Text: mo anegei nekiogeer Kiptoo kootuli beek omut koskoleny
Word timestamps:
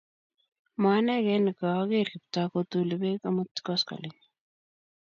mo 0.79 0.87
anegei 0.97 1.41
nekiogeer 1.43 2.07
Kiptoo 2.13 2.47
kootuli 2.51 2.95
beek 3.01 3.21
omut 3.29 3.53
koskoleny 3.67 4.19